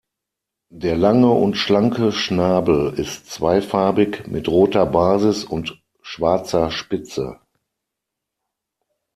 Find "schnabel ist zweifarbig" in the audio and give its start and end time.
2.11-4.25